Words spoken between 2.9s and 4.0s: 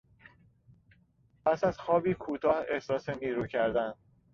نیرو کردن